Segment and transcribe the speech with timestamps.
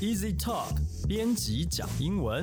[0.00, 0.72] Easy Talk
[1.06, 2.42] 编辑讲英文。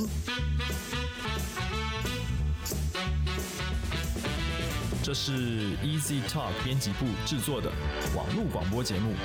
[5.02, 7.72] 这是 Easy Talk 编辑部制作的
[8.16, 9.16] 网络广播节目。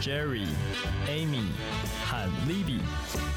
[0.00, 0.46] Jerry、
[1.06, 1.44] Amy
[2.06, 2.80] 和 Libby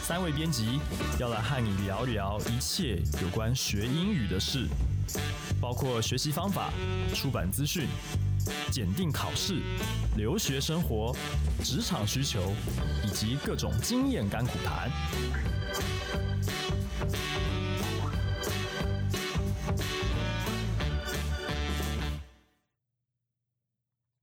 [0.02, 0.80] 三位编辑
[1.20, 4.66] 要来和你聊聊一切有关学英语的事，
[5.60, 6.72] 包括学习方法、
[7.14, 7.86] 出版资讯、
[8.72, 9.62] 检定考试、
[10.16, 11.16] 留学生活、
[11.64, 12.54] 职场需求
[13.06, 14.90] 以及各种经验甘苦谈。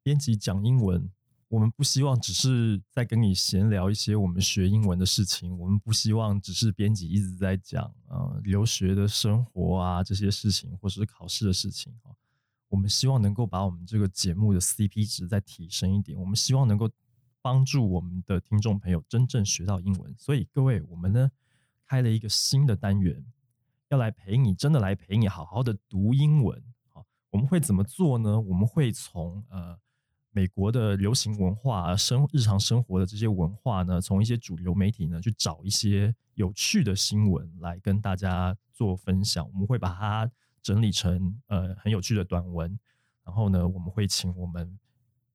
[0.03, 1.11] 编辑讲英文，
[1.49, 12.15] 我们不希望只是在跟你闲聊一些我们学英文的事情，我们不希望只是编辑一直在讲呃留学的生活啊这些事情，或者是考试的事情啊。
[12.77, 16.91] 我们希望能够把我们这个节目的 CP 值再提升一点，我们希望能够
[17.41, 20.15] 帮助我们的听众朋友真正学到英文。
[20.19, 21.31] 所以各位，我们呢
[21.87, 23.25] 开了一个新的单元，
[23.89, 26.63] 要来陪你，真的来陪你好好的读英文。
[26.93, 28.39] 好，我们会怎么做呢？
[28.39, 29.79] 我们会从呃
[30.31, 39.49] 美国的流行文化、生日常生活的这些文化呢，从一些主流媒体呢去找一些有趣的新闻来跟大家做分享。
[39.51, 40.31] 我们会把它。
[40.67, 42.77] 整理成呃很有趣的短文，
[43.23, 44.77] 然后呢，我们会请我们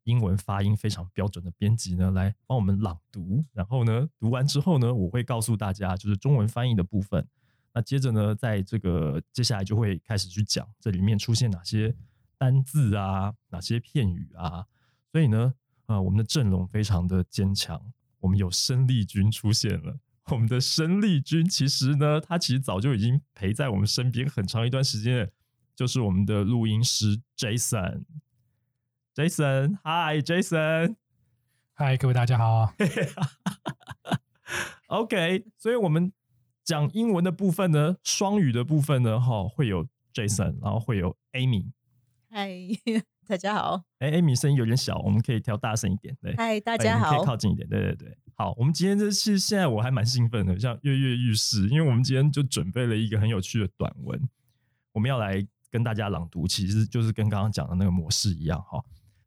[0.03, 7.25] 英文发音非常标准的编辑呢来帮我们朗读，然后呢读完之后呢，我会告诉大家就是中文翻译的部分。
[7.71, 11.95] 那接着呢，在这个接下来就会开始去讲这里面出现哪些
[12.37, 14.67] 单字啊，哪些片语啊。
[15.13, 15.53] 所以呢，
[15.85, 17.81] 呃，我们的阵容非常的坚强，
[18.19, 19.97] 我们有生力军出现了。
[20.29, 25.29] 我们的生力军其实呢，他其实早就已经陪在我们身边很长一段时间，
[25.75, 28.05] 就是我们的录音师 Jason。
[29.13, 30.95] Jason，Hi，Jason，
[31.73, 32.73] 嗨，各位大家好。
[34.87, 36.13] OK，所以我们
[36.63, 41.71] 讲英文的部分呢，双语的部分呢，哈，会有 Jason，然后会有 Amy。
[42.29, 42.49] 嗨，
[43.27, 43.83] 大家好。
[43.99, 46.15] 哎，Amy 声音有点小，我们可以调大声一点。
[46.21, 47.17] 对，嗨，大家好。
[47.17, 47.67] 可以靠近一点。
[47.67, 48.17] 对对对。
[48.35, 54.29] 好，我们今天这是现在我还蛮兴奋的，像跃跃欲试，因为我们今天就准备了一个很有趣的短文，
[54.93, 58.83] 我们要来跟大家朗读，其实就是跟刚刚讲的那个模式一样哈。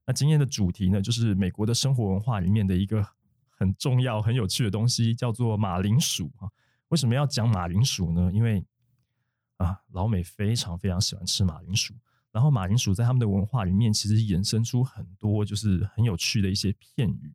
[0.07, 3.07] 那今天的主题呢，就是美国的生活文化里面的一个
[3.51, 6.51] 很重要、很有趣的东西，叫做马铃薯哈。
[6.89, 8.31] 为什么要讲马铃薯呢？
[8.33, 8.65] 因为
[9.59, 11.95] 啊，老美非常非常喜欢吃马铃薯，
[12.33, 17.33] 然后马铃薯在他们的文化里面，其实衍生出很多就是很有趣的一些片语。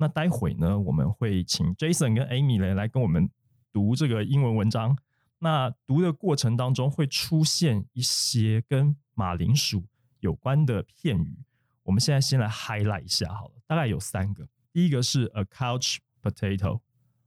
[0.00, 3.28] 那待会呢，我们会请 Jason 跟 Amy 来来跟我们
[3.72, 4.96] 读这个英文文章。
[5.40, 9.84] 那读的过程当中会出现一些跟马铃薯
[10.20, 11.44] 有关的片语。
[11.82, 14.48] 我们现在先来 highlight 一下好了，大概有三个。
[14.72, 16.80] 第一个是 a couch potato，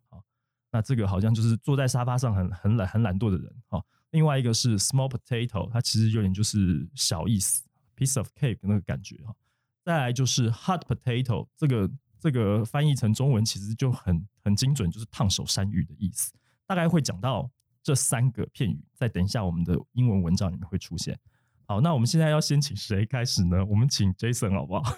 [0.10, 0.24] 好，
[0.72, 3.54] 那这个好像就是坐在沙发上很很懒很懒惰的人。
[3.68, 7.66] 好，另外一个是 small potato，它其实有点就是小意思
[7.98, 9.36] ，piece of cake 那个感觉哈。
[9.84, 11.92] 再来就是 hot potato，这个。
[12.22, 16.32] 这个翻译成中文其实就很很精准，就是烫手山芋的意思。
[16.68, 17.50] 大概会讲到
[17.82, 21.20] 这三个片语，在等一下我们的英文文章里面会出现。
[21.66, 23.66] 好，那我们现在要先请谁开始呢？
[23.66, 24.98] 我们请 Jason 好不好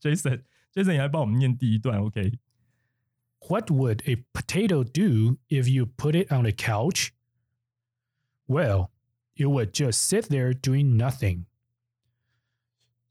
[0.00, 2.38] ？Jason，Jason，你来帮我们念第一段，OK。
[3.48, 7.08] What would a potato do if you put it on a couch?
[8.46, 8.90] Well,
[9.34, 11.46] it would just sit there doing nothing.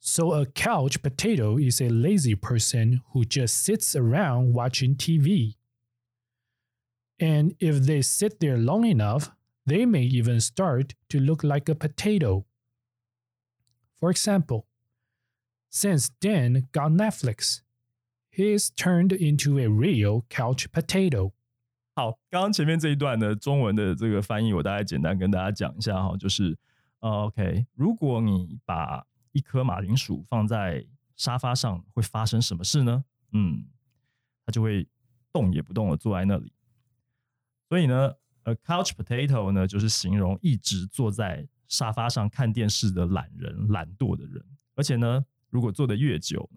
[0.02, 5.56] So, a couch potato is a lazy person who just sits around watching TV.
[7.19, 9.30] And if they sit there long enough,
[9.66, 12.44] they may even start to look like a potato.
[14.00, 14.66] For example,
[15.69, 17.62] since Dan got Netflix,
[18.30, 21.32] he's turned into a real couch potato.
[21.96, 26.56] 好，刚刚前面这一段的中文的这个翻译，我大概简单跟大家讲一下哈，就是，
[27.00, 33.03] 呃，OK，如果你把 一颗马铃薯放在沙发上会发生什么事呢？
[33.33, 33.66] 嗯，
[34.45, 34.88] 它就会
[35.31, 36.53] 动也不动的坐在那里。
[37.68, 38.13] 所以呢
[38.44, 44.44] ，a couch potato 呢，就是形容一直坐在沙发上看电视的懒人、懒惰的人。
[44.75, 46.50] 而且呢，如果坐的越久，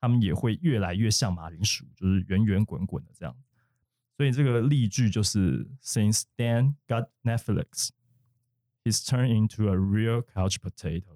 [0.00, 3.34] 他们也会越来越像马铃薯，就是圆圆滚滚的这样。
[4.16, 7.88] 所以这个例句就是 Since Dan got Netflix,
[8.84, 11.13] he's turned into a real couch potato，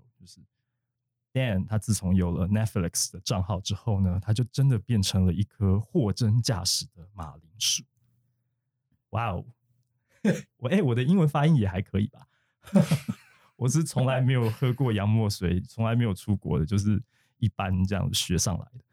[1.39, 7.85] Dan 他自从有了 Netflix 的账号之后呢，他就真的变成了一棵货真价实的马铃薯。
[9.11, 9.45] 哇哦，
[10.59, 12.27] 我哎，我的英文发音也还可以吧？
[13.57, 17.03] 我是从来没有喝过洋墨水，从来没有出国的，就是
[17.39, 18.85] 一般这样学上来的。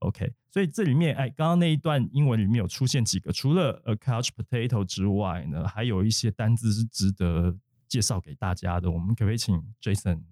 [0.00, 7.56] OK，所以这里面哎，刚刚那一段英文里面有出现几个，除了 a couch potato 之外呢，还有一些单字是值得
[7.88, 8.90] 介绍给大家的。
[8.90, 10.22] 我们可不可以请 Jason？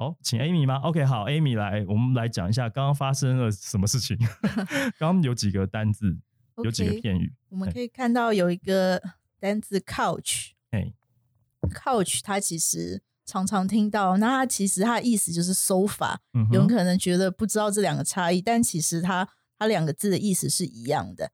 [0.00, 4.16] 哦，请 Amy 吗？OK，好，Amy 来，我们来讲一下刚刚发生了什么事情。
[4.98, 6.16] 刚刚有几个单字，
[6.64, 7.34] 有几个片语。
[7.50, 9.02] 我们可以看到有一个
[9.38, 21.30] 单字 couch，couch 哎，它其实常常听到，那它其实它的意思就是 sofa，嗯，有人可能觉得不知道这两个差异，但其实它它两个字的意思是一样的。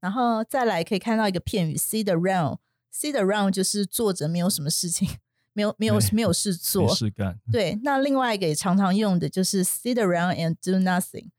[0.00, 5.08] 然后再来可以看到一个片语 sit around，sit around 就是坐着没有什么事情，
[5.58, 6.94] 没有没有没有事没做。
[6.94, 7.36] 事干。
[7.50, 11.30] 对，那另外一个也常常用的就是 sit around and do nothing。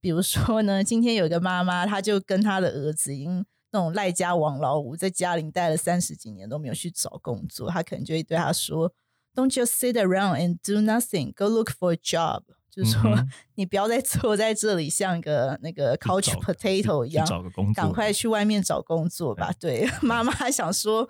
[0.00, 8.92] 比如说呢，今天有一个妈妈，她就跟她的儿子已经那种赖家王老五，在家里待了三十几年都没有去找工作，她可能就会对他说
[9.36, 11.32] ：“Don't just sit around and do nothing.
[11.34, 19.52] Go look for a job。”就是说，嗯你不要再坐在这里，像一个那个 couch potato 一样，找个工作，赶快去外面找工作吧。
[19.58, 21.08] 对，妈妈还想说，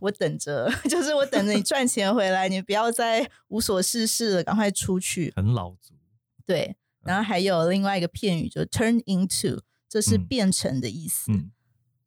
[0.00, 5.32] 我等着， 就是我等着你赚钱回来，你不要再无所事事了，赶快出去。
[5.36, 5.94] 很老族。
[6.46, 11.30] 对，然后还有另外一个片语，就 turn into，这是嗯变成的意思。
[11.30, 11.52] 嗯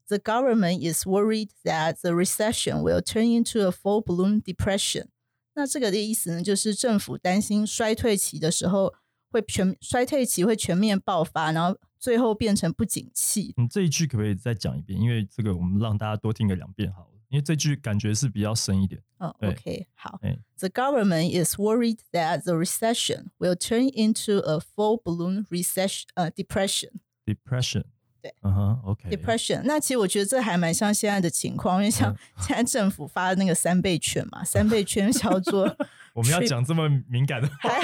[0.07, 5.07] The government is worried that the recession will turn into a full blown depression。
[5.55, 8.93] 那这个的意思呢，就是政府担心衰退期的时候
[9.31, 13.53] 会全衰退期会全面爆发，然后最后变成不景气。
[13.57, 14.99] 嗯，这一句可不可以再讲一遍？
[14.99, 19.01] 因为这个我们让大家多听个两遍好了，因为这句感觉是比较深一点。
[19.17, 20.19] 哦对，OK，好。
[20.21, 26.31] 哎 The government is worried that the recession will turn into a full blown recession 呃
[26.31, 26.91] depression。
[27.25, 27.85] ，depression。
[28.21, 29.09] 对，嗯哼，OK。
[29.09, 29.63] depression。
[29.63, 35.75] 那其实我觉得这还蛮像现在的情况，因为像嗯现在政府发的那个三倍券嘛，三倍券叫做
[36.13, 37.81] 我们要讲这么敏感的话还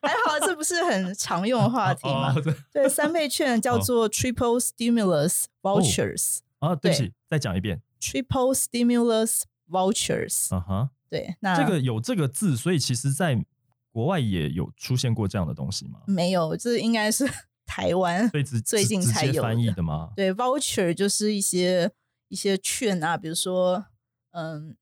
[0.00, 2.32] 还好，这不是很常用的话题吗？
[2.34, 7.82] 哦，这对，三倍券叫做 triple stimulus vouchers，、啊，对不起，再讲一遍。
[8.12, 10.48] Triple stimulus vouchers。
[10.50, 13.44] 嗯哼，对，那这个有这个字，所以其实在
[13.90, 16.00] 国外也有出现过这样的东西吗？
[16.06, 17.28] 没有，这应该是
[17.64, 18.30] 台湾
[18.64, 20.10] 最近才有翻译的的吗？
[20.14, 21.90] 对，voucher 就是一些
[22.28, 23.86] 一些券啊，比如说，
[24.32, 24.76] 嗯，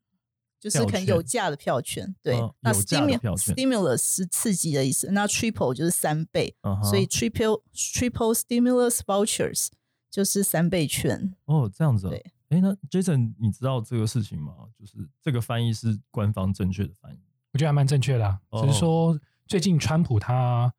[0.59, 2.15] 就是票可能有价的票券。
[2.23, 9.69] 对，哦那有价的 stimu 票券 stimulus 是刺激的意思，那 triple 就是三倍，嗯，所以 triple triple stimulus vouchers
[10.11, 11.35] 就是三倍券。
[11.45, 12.11] 哦，这样子、哦。
[12.11, 12.25] 对
[12.55, 14.55] 哎，那 Jason，你知道这个事情吗？
[14.79, 17.19] 就是这个翻译是官方正确的翻译。
[17.53, 20.73] 我觉得还蛮正确的、只是说最近川普他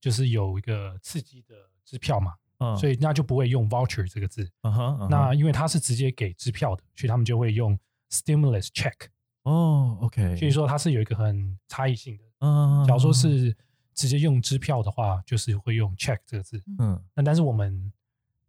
[0.00, 1.54] 就是有一个刺激的
[1.84, 4.50] 支票嘛，嗯，所以那就不会用 voucher 这个字。
[4.62, 7.78] 嗯哼，那因为他是直接给支票的，所以他们就会用
[8.10, 8.94] stimulus check。
[9.42, 12.24] 哦，OK，所以说它是有一个很差异性的。
[12.40, 13.56] 嗯，假如说是
[13.94, 16.62] 直接用支票的话，就是会用 check 这个字。
[16.78, 17.90] 嗯，那但是我们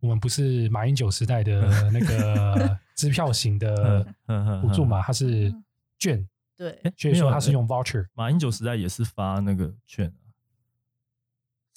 [0.02, 1.62] 我们不是马英九时代的
[1.92, 4.06] 那个支票型的
[4.62, 5.54] 补助嘛，它是
[5.98, 6.28] 券，
[6.58, 8.06] 对，诶所以说它是用 voucher。
[8.14, 10.26] 马英九时代也是发那个券啊，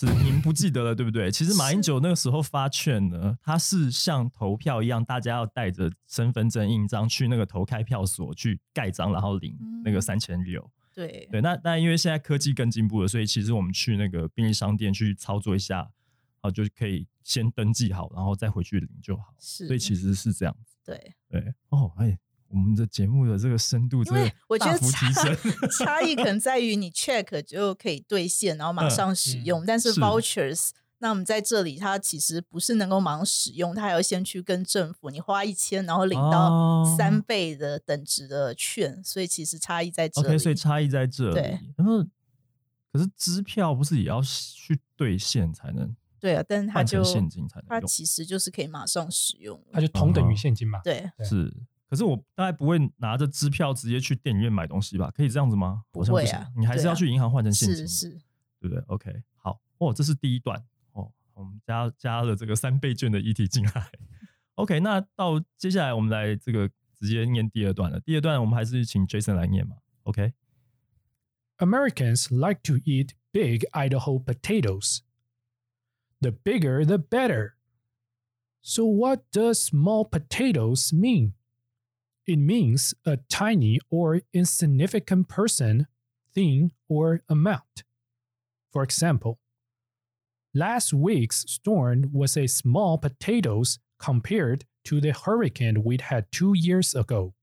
[0.01, 1.31] 是 你们不记得了对不对？
[1.31, 10.71] 其实马英九那个时候发券呢，他是像投票一样，大家要带着身份证印章去那个投开票所去盖章，然后领那个嗯三千六。
[10.95, 15.91] 对，对，那那因为现在科技更进步了，所以其实我们去那个便利商店去操作一下，
[16.45, 19.35] 啊，就可以先登记好，然后再回去领就好。
[19.41, 20.77] 是，所以其实是这样子。
[20.85, 25.71] 对，对，哦，哎，我们的节目的这个深度因为真的我觉得大幅提差升。
[25.71, 30.71] 差异可能在于你 check 就可以兑现，然后马嗯上使嗯用，但是是 vouchers。
[30.99, 40.29] 那我们在这里，它其实不是能够马上使用，它还要先去跟政府，你花一千，然后领到哦三倍的等值的券，所以其实差异在这里。
[40.29, 41.75] OK，所以差异在这对里。
[41.77, 42.03] 然后，
[42.93, 47.81] 可是支票不是也要去兑现才能对啊，但是它换就成现金才能用？
[47.83, 49.67] 它其实就是可以马上使用了。
[49.73, 50.81] 它就同等嗯于现金嘛。
[50.83, 51.55] 对，对是，
[51.87, 55.13] 可是我大概不会拿着支票直接去电影院买东西吧？
[55.15, 55.85] 可以这样子吗？
[55.93, 58.09] 不会啊你还是要去银行换成现金，是是，
[58.59, 60.59] 对不对？OK，好，哦，这是第一段
[60.93, 63.91] 哦，我们加加了这个三倍券的议题进来。
[64.55, 66.67] OK，那到接下来我们来这个
[66.99, 68.01] 直接念第二段了。
[68.01, 75.01] 第二段我们还是请 Jason 来念嘛？OK，Americans like to eat big Idaho potatoes.
[76.24, 77.56] The bigger, the better.
[78.62, 81.34] So, what does small potatoes mean?
[82.26, 85.88] It means a tiny or insignificant person,
[86.34, 87.84] thing, or amount.
[88.72, 89.40] For example,
[90.54, 96.94] last week's storm was a small potatoes compared to the hurricane we'd had two years
[96.94, 97.34] ago.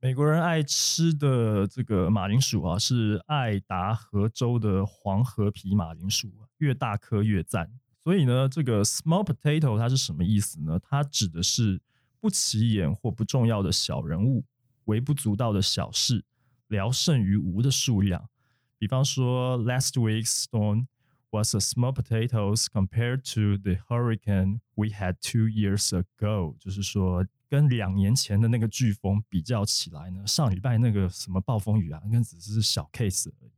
[0.00, 6.30] 美国人爱吃的这个马铃薯啊，是爱达荷州的黄河皮马铃薯，
[6.63, 7.69] 越大颗越赞。
[8.03, 10.79] 所以呢，这个 small potato 它是什么意思呢？
[10.79, 11.81] 它指的是
[12.19, 14.45] 不起眼或不重要的小人物，
[14.85, 16.23] 微不足道的小事，
[16.67, 18.29] 聊胜于无的数量。
[18.77, 20.87] 比方说，last week's storm
[21.31, 26.55] was a small potatoes compared to the hurricane we had two years ago。
[26.59, 33.51] 就是说，跟两年前的那个飓风比较起来呢，上礼拜那个什么暴风雨啊，那只是小 case 而已。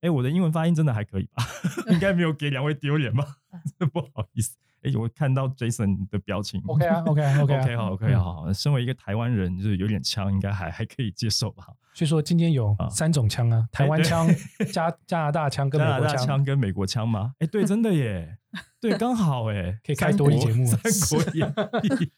[0.02, 1.44] 哎，我的英文发音真的还可以吧？
[1.92, 3.24] 应该没有给两位丢脸吧？
[3.92, 4.56] 不好意思。
[4.82, 11.64] 哎，我看到 Jason 的表情，OK 啊，OK，OK，OK，好，OK，好，身为一个台湾人，就是有点腔，应该还还可以接受吧。
[11.92, 14.28] 所以说今天有三种腔啊，台湾腔、
[14.70, 17.32] 加加拿大腔跟美国腔跟美国腔吗？
[17.40, 18.36] 哎，对，真的耶，
[18.80, 20.66] 对，刚好哎，可以开多一节目。
[20.66, 20.78] 三
[21.18, 22.12] 国演义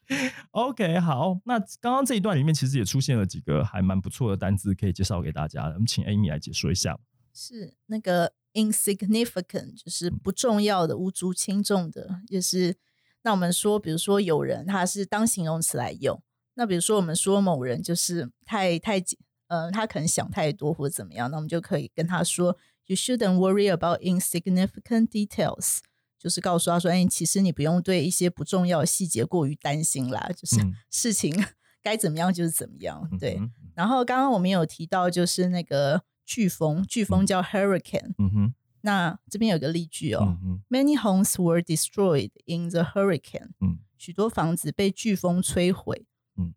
[0.51, 5.65] ，OK，好，那刚刚这一段里面其实也出现了几个还蛮不错的单字，可以介绍给大家。
[5.67, 6.99] 我们请 Amy 来解说一下。
[7.39, 8.33] 是那个。
[8.55, 12.77] insignificant 就是不重要的、无足轻重的，就是
[13.23, 16.21] 那我们说，比如说有人他是当形容词来用，
[16.55, 19.01] 那比如说我们说某人就是太太
[19.47, 25.79] 呃，他可能想太多或者怎么样，那我们就可以跟他说，You shouldn't worry about insignificant details，
[26.19, 30.57] 就是告诉他说，哎，其实你不用对一些不重要的细节过于担心啦，就是
[30.91, 31.33] 事情
[31.81, 33.39] 该怎么样就是怎么样，对。
[33.77, 36.03] 然后刚刚我们有提到，就是那个。
[36.29, 38.13] 飓风，飓风叫 hurricane。
[38.19, 40.37] 嗯哼，那这边有个例句哦
[40.69, 43.53] ，Many homes were destroyed in the hurricane。
[43.61, 46.05] 嗯，许多房子被飓风摧毁。
[46.37, 46.53] 嗯，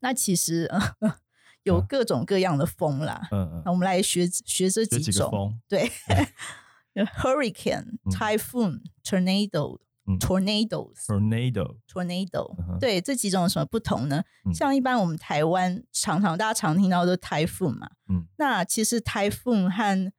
[0.00, 0.70] 那其实
[1.62, 3.26] 有各种各样的风啦。
[3.32, 5.58] 嗯嗯，那我们来学学这几种。
[5.66, 5.90] 对
[6.94, 9.80] ，hurricane、typhoon、tornado。
[10.20, 14.22] Tornadoes, tornado, tornado，对这几种有什么不同呢？
[14.54, 20.12] 像一般我们台湾常常大家常听到的 typhoon 嘛，嗯，那其实 typhoon 和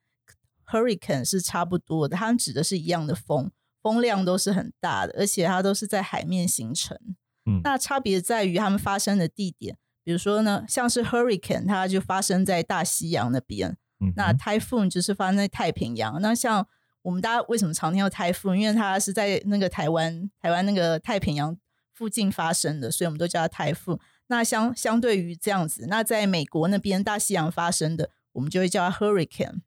[0.66, 3.50] hurricane 是差不多的，它们指的是一样的风，
[3.82, 6.98] 风量都是很大的，而且它都是在海面形成。
[7.46, 13.78] 嗯，那差别在于它们发生的地点，比如说呢，像是 hurricane 它就发生在大西洋那边，
[14.18, 16.22] 那 typhoon 就是发生在太平洋。
[16.22, 16.68] 那像
[17.08, 18.60] 我们大家为什么常听到台风？
[18.60, 21.58] 因为它是在那个台湾、台湾那个太平洋
[21.94, 23.98] 附近发生的，所以我们都叫它台风。
[24.28, 29.62] 那相相对于这样子，那在美国那边大西洋发生的，我们就会叫它 hurricane。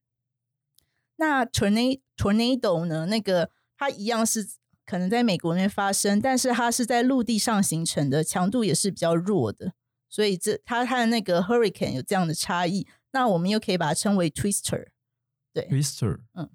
[1.16, 3.06] 那 tornado tornado 呢？
[3.06, 4.46] 那个它一样是
[4.84, 9.72] 可能在美国那边发生，但是它是在陆地上形成的，强度也是比较弱的，
[10.10, 12.86] 所以这它它的那个 hurricane 有这样的差异。
[13.12, 14.88] 那我们又可以把它称为 twister。
[15.54, 16.50] 对，twister，嗯。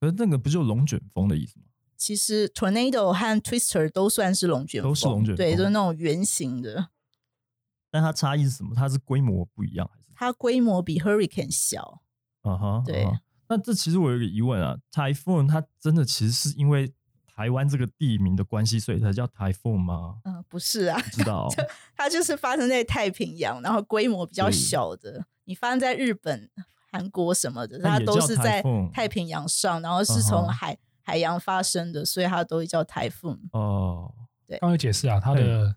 [0.00, 1.64] 可是那个不就龙卷风的意思吗？
[1.96, 6.90] 其实 tornado 和 twister 都算是龙卷风，都是龙卷风，对，就是那种圆形的。
[7.90, 8.72] 但它差异是什么？
[8.74, 12.02] 它是规模不一样，还是它规模比 hurricane 小？
[12.42, 13.06] 啊哈，对。
[13.48, 16.92] 那这其实我有一个疑问啊，typhoon 它真的其实是因为
[17.26, 20.20] 台湾这个地名的关系，所以才叫 typhoon 吗？
[20.24, 21.48] 嗯，不是啊，知道，
[21.96, 25.26] 它就是发生在太平洋，然后规模比较小的。
[25.44, 26.48] 你发生在日本。
[26.90, 33.38] 韩国什么的，它都是在太平洋上，然后是从海海洋发生的，所以它都会叫台风。
[33.52, 34.14] 哦，
[34.46, 35.76] 对，刚有解释啊，它的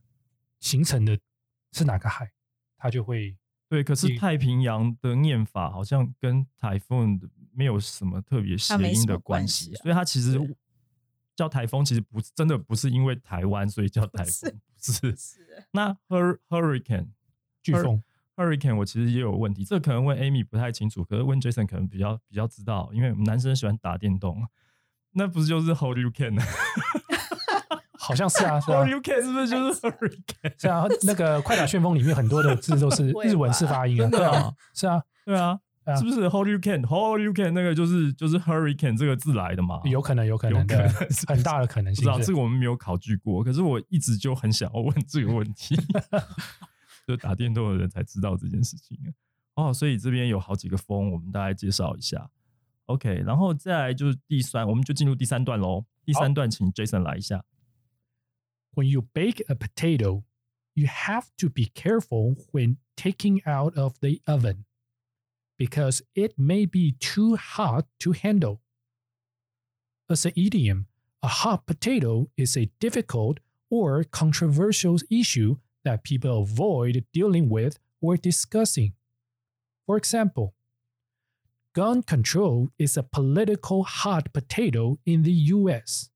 [0.60, 1.20] 形成的
[1.74, 2.32] 是哪个海，
[2.78, 3.38] 它就会
[3.68, 3.84] 对。
[3.84, 7.20] 可是太平洋的念法好像跟台风
[7.54, 10.40] 没有什么特别谐音的关系，所以它其实
[11.36, 15.38] 叫台风，其实不真的不是因为台湾所以叫台风，是是。
[15.72, 17.10] 那 hur hurricane
[17.64, 18.02] 飓风。
[18.42, 24.42] Hurricane，我其实也有问题，这可能问 Amy 不太清楚，可是问 Jason 可能比较比较知道，因为我们男生喜欢打电动，
[25.14, 26.38] 那不是就是 Hold You Can？
[28.00, 30.60] 好像是啊，是啊，Hold You Can 是不是就是 Hurricane？
[30.60, 35.60] 是啊，那个快打旋风里面很多的字都是日文式发音啊，对啊，是啊，对啊，
[35.96, 39.82] 是不是 Hold You Can？Hold You Can 那个就是就是 Hurricane 这个字来的嘛？
[39.86, 40.90] 有可能，有可能，可能
[41.28, 42.04] 很大的可能性。
[42.04, 45.76] 知道这个我们没有考据过，可是我一直就很想要问这个问题。
[47.07, 48.99] 就打电动的人才知道这件事情
[49.55, 52.31] 哦，所以这边有好几个风，我们大概介绍一下。
[52.87, 55.87] OK，然后再来就是第三，我们就进入第三段喽。
[56.05, 57.45] 第三段，请 Jason 来一下。
[58.75, 60.25] When you bake a potato,
[60.75, 64.67] you have to be careful when taking out of the oven
[65.57, 68.61] because it may be too hot to handle.
[70.09, 70.87] As an idiom,
[71.23, 73.41] a hot potato is a difficult
[73.71, 78.93] or controversial issue that people avoid dealing with or discussing.
[79.87, 80.55] For example,
[81.73, 86.09] gun control is a political hot potato in the US.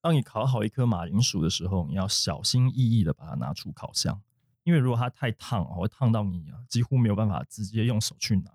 [0.00, 4.22] 当你烤好一颗马铃薯的时候，你要小心翼翼的把它拿出烤箱，
[4.62, 8.52] 因为如果它太烫哦，会烫到你啊，几乎没有办法直接用手去拿。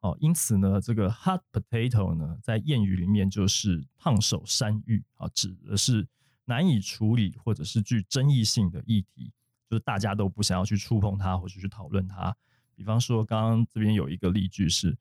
[0.00, 6.08] 哦，因此呢，这个 hot potato 呢，在谚语里面就是烫手山芋啊，指的是
[6.47, 9.31] 难以处理或者是具争议性的议题，
[9.69, 12.35] 就是大家都不想要去触碰它或者去讨论它。
[12.73, 14.97] 比方说，刚刚这边有一个例句是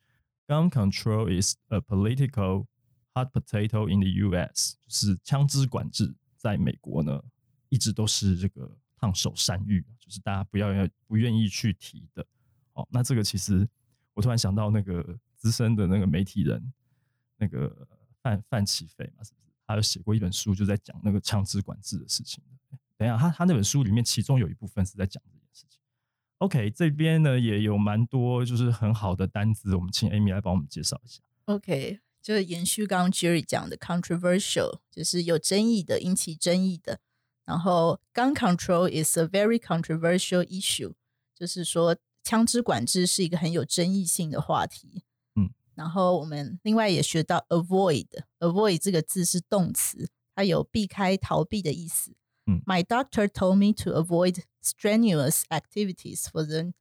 [0.47, 2.67] ：Gun control is a political
[3.15, 7.23] hot potato in the U.S.，就是枪支管制在美国呢，
[7.69, 12.27] 一直都是这个烫手山芋，就是大家不要要不愿意去提的。
[12.75, 13.67] 哦，那这个其实。
[14.17, 16.73] 我突然想到那个资深的那个媒体人，
[17.37, 17.87] 那个
[18.23, 19.46] 范范启飞嘛，是不是？
[19.67, 22.43] 他有写过一本书，就在讲那个枪支管制的事情。
[22.97, 25.81] 等一下，他他那本书里面，其中有一部分是在讲这件事情。
[26.39, 31.21] OK，这边呢也有蛮多就是很好的单子，我们请 Amy 来帮我们介绍一下。
[31.47, 37.01] OK，就是延续刚刚 Jerry 讲的 controversial，就是有争议的、引起争议的。
[37.45, 40.95] 然后，gun control is a very controversial issue，
[41.35, 41.97] 就是说。
[42.29, 45.05] 枪支管制是一个很有争议性的话题，
[45.77, 52.17] 然后我们另外也学到 avoid，avoid 这个字是动词，它有避开、逃避的意思。
[52.47, 56.73] 嗯，My doctor told me to avoid strenuous activities for the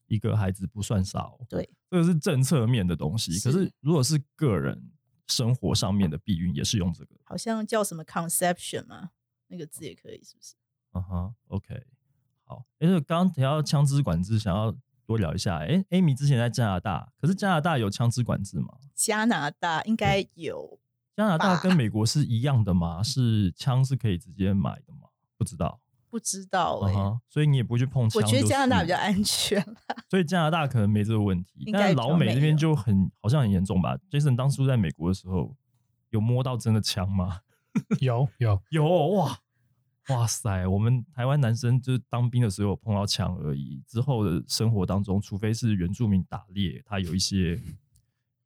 [0.08, 1.40] 一个孩子不算少。
[1.48, 3.40] 对，这个是政策面的东西。
[3.40, 4.92] 可是如果是个人
[5.28, 9.12] 生活上面的避孕，也是用这个，好像叫什么 conception 嘛，
[9.48, 10.56] 那个字也可以，是不是？
[10.92, 11.86] 嗯哼，OK，
[12.44, 12.66] 好。
[12.80, 14.78] 哎，刚刚提到枪支管制，想要。
[15.06, 18.70] 多聊一下，哎，Amy 之前在加拿大，可是加拿大有枪支管制吗？
[18.96, 20.80] 加拿大应该有。
[21.16, 23.04] 加拿大跟美国是一样的吗？
[23.04, 25.10] 是枪是可以直接买的吗？
[25.38, 26.94] 不知道，不知道哎。
[27.30, 28.22] 所以你也不会去碰枪。
[28.22, 29.64] 我觉得加拿大比较安全。
[30.10, 35.56] 所以加拿大可能没这个问题，但是老美那边就很好像很严重吧？Jason 当初在美国的时候，
[36.10, 37.42] 有摸到真的枪吗？
[38.00, 39.38] 有有 有哇！
[40.10, 47.58] 哇塞，我们台湾男生就是当兵的时候碰到枪而已，之后的生活当中，除非是原住民打猎，他有一些，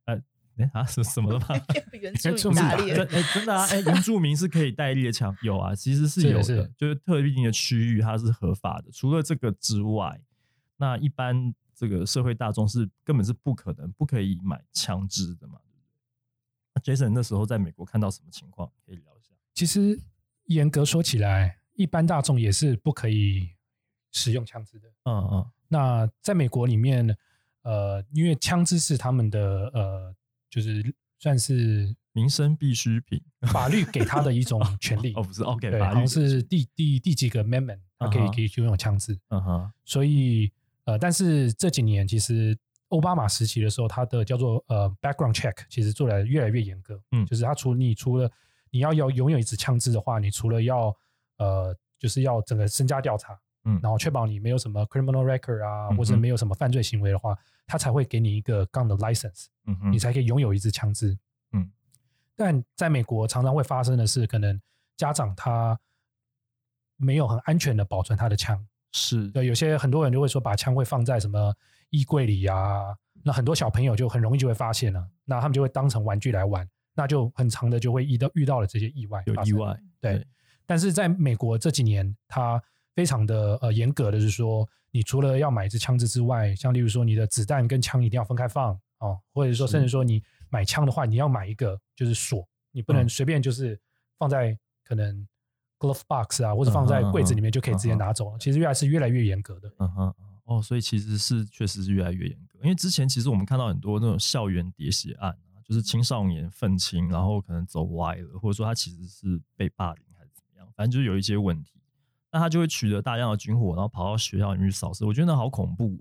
[0.06, 0.22] 呃，
[0.58, 1.48] 哎啊是什么了吗？
[2.00, 8.92] 原住民打猎，哎真的啊，哎原住民是可以带猎枪，有啊，其实是有的，就是特定的区域它是合法的。
[8.92, 10.22] 除了这个之外，
[10.78, 15.60] 那一般这个社会大众是根本是不可能不可以买枪支的嘛？
[16.76, 18.72] 那 Jason 那时候在美国看到什么情况？
[18.86, 19.34] 可以聊一下。
[19.56, 20.00] 其实。
[20.48, 23.50] 严格说起来，一般大众也是不可以
[24.12, 24.88] 使用枪支的。
[25.06, 25.52] 嗯嗯。
[25.70, 27.16] 那在美国里面，
[27.62, 30.16] 呃，因为枪支是他们的呃，
[30.50, 35.14] 就是算是民生必需品，法律给他的一种权利。
[35.20, 39.20] 哦，不是，OK，对，好像是第第第几个 amendment，他可以可以拥有枪支。
[39.30, 39.72] 嗯哼。
[39.84, 40.52] 所以
[40.86, 42.58] 呃，但是这几年其实
[42.88, 46.98] 奥巴马时期的时候，他的叫做呃 background check，其实做的越来越严格。
[47.12, 48.32] 嗯，就是他除你除了
[48.78, 50.96] 你要要拥有一支枪支的话，你除了要
[51.38, 57.36] 呃，就是要整个身家调查，嗯，然后确保你没有什么 criminal record 啊，或者没有什么犯罪行为的话，
[57.66, 61.18] 他才会给你一个 gun 的 license，嗯哼，你才可以拥有一支枪支，
[61.54, 61.72] 嗯。
[62.36, 64.62] 但在美国常常会发生的是，可能
[64.96, 65.76] 家长他
[66.98, 69.28] 没有很安全的保存他的枪，是。
[69.32, 71.52] 对，有些很多人就会说把枪会放在什么
[71.90, 76.70] 衣柜里呀，那很多小朋友就很容易就会发现了，那他们就会当成玩具来玩。
[76.98, 80.26] 那就很长的就会遇到遇到了这些意外，有意外，对。
[80.66, 82.62] 但是在美国这几年，它
[82.96, 93.80] 非常的呃严格的是说，你除了要买一支枪支之外，像例如说你的子弹跟枪一定要分开放哦，或者说甚至说你买枪的话，你要买一个就是锁，你不能随便就是
[94.18, 95.28] 放在可能
[95.78, 98.40] glove box 啊，或者放在柜子里面就可以直接拿走了。
[98.40, 99.72] 其实越来是越来越严格的。
[99.78, 102.60] 嗯哼哦，所以其实是确实是越来越严格。
[102.64, 111.82] 因为之前其实我们看到很多那种校园喋血案啊，就是青少年愤青，然后可能走歪了，或者说他其实是被霸凌还是怎么样，反正就是有一些问题，
[112.32, 115.06] 那他就会取得大量的军火，然后跑到学校里面去扫射。
[115.06, 116.00] 我觉得那好恐怖、哦。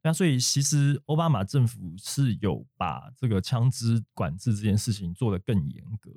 [0.00, 6.10] 那所以其实奥巴马政府是有把这个枪支管制这件事情做得更严格，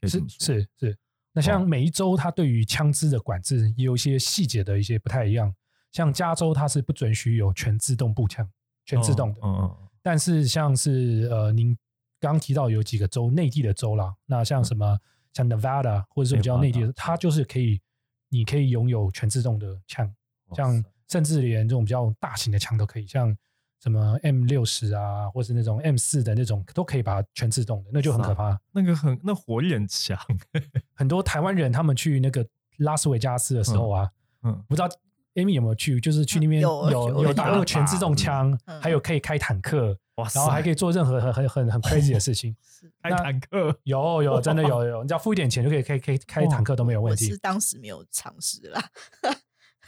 [0.00, 0.38] 可以这是么说。
[0.38, 0.98] 是是。
[1.32, 5.54] 那像哦每一州，它对于枪支的管制也有一些细节的一些不太一样。
[5.90, 8.48] 像加州，它是不准许有全自动步枪，
[8.84, 9.40] 全自动的。
[9.42, 11.76] 嗯嗯嗯但是像是呃，您
[12.20, 14.98] 刚刚提到有几个州，内地的州啦，那像什么
[15.32, 17.80] 像 Nevada 或者是比较内地的它就是可以，
[18.28, 20.12] 你可以拥有全自动的枪，
[20.54, 23.36] 像甚至连这种比较大型的枪都可以，像
[23.80, 28.58] 什么 M 六十啊，或是那种 M 四的那种，都可以把它全自动的，那就很可怕。
[28.70, 30.18] 那个很那火力很强，
[30.94, 32.46] 很多台湾人他们去那个
[32.78, 34.10] 拉斯维加斯的时候啊，
[34.42, 34.88] 嗯，不知道
[35.34, 42.54] Amy 有没有去，就是去那边有有打那有个全自动枪，嗯还有可以开坦克，哇，然后还可以做任何很很很很 crazy 的事情。
[42.62, 47.38] 是开坦克，有有真的有有，你只要付一点钱就可以可以可以开坦克都没有问题我是。
[47.38, 48.82] 当时没有尝试啦。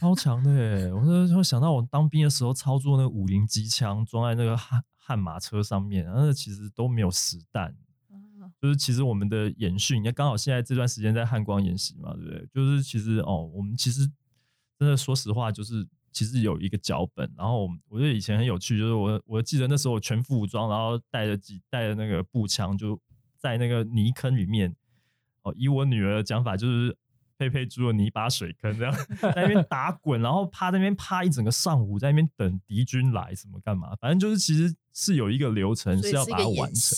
[0.01, 0.93] 超强的耶！
[0.93, 7.75] 我那时候想到我当兵的时候操作那个五零机枪装在那个悍悍马车上面，那其实都没有实弹。
[8.61, 12.47] 就是其实我们的演训，你看刚好现在这段时间在汉光演习嘛，对不对？
[12.53, 14.11] 就是其实哦，我们其实
[14.79, 23.01] 真的说实话，就是其实有一个脚本，然后我我觉得以前很有趣，就是我我记得那时候我全副武装，然后带着几带着那个步枪，就
[23.39, 24.75] 在那个泥坑里面，
[25.43, 26.97] 哦，以我女儿的讲法就是。
[27.37, 33.93] 佩佩猪的泥巴水坑，这样 在那边 打滚，然后趴在那边趴一整个上午，在那边等敌军来什么干嘛？
[33.97, 36.97] 反正就是其实是有一个流程是要把它完成。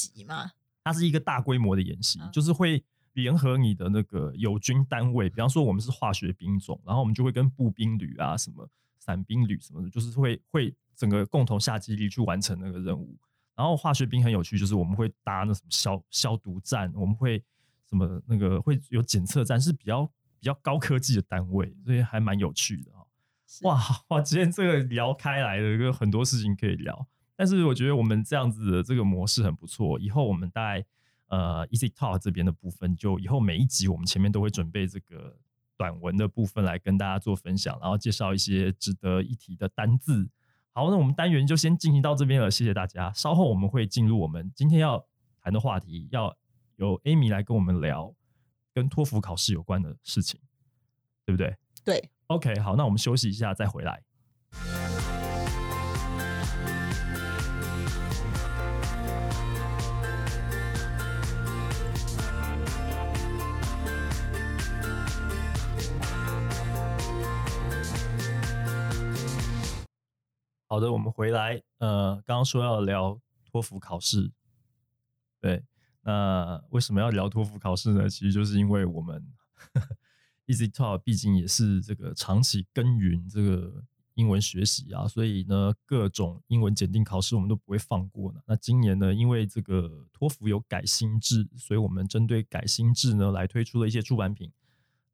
[0.84, 2.84] 它是一个大规模的演习，嗯就是会
[3.16, 13.16] 联合你的那个友军单位，比方说我们是化学兵种，然后我们就会跟步兵旅啊、什么伞兵旅什么的，就是会会整个共同下基地去完成那个任务。
[13.57, 17.42] 然后化学兵很有趣，就是我们会搭那什么消消毒站，我们会
[17.88, 20.05] 什么那个会有检测站，是比较
[20.38, 23.07] 比较高科技的单位，所以还蛮有趣的哈、
[23.46, 27.09] 是哇 哇，今天这个聊开来的，有很多事情可以聊。
[27.35, 29.98] 但是我觉得我们这样子的这个模式很不错。
[29.98, 30.85] 以后我们大概
[31.28, 35.36] 呃 Easy Talk 这边的部分，就以后每一集我们前面都会准备这个
[35.76, 40.28] 短文的部分来跟大家做分享，然后介绍一些值得一提的单字。
[40.72, 43.12] 好，那我们单元就先进行到这边了，谢谢大家。
[43.12, 45.06] 稍后我们会进入我们今天要
[45.40, 46.36] 谈的话题，要
[46.76, 48.14] 由 Amy 来跟我们聊
[48.74, 50.38] 跟托福考试有关的事情，
[51.24, 51.56] 对不对？
[51.82, 54.02] 对，OK，好，那我们休息一下再回来。
[70.76, 71.62] 好的，我们回来。
[71.78, 73.18] 呃，刚刚说要聊
[73.50, 74.30] 托福考试，
[75.40, 75.64] 对，
[76.02, 78.10] 那为什么要聊托福考试呢？
[78.10, 79.26] 其实就是因为我们
[80.46, 83.82] Easy Talk 毕竟也是这个长期耕耘这个
[84.16, 88.40] 英文学习啊，所以呢，各种英文检定考试我们都不会放过呢。
[88.44, 94.52] 那今年呢，因为这个托福有改新制，所以我们针对改新制呢来推出了一些出版品。